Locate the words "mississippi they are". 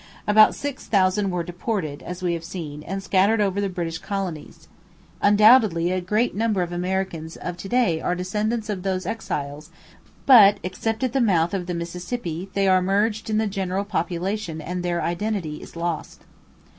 11.75-12.81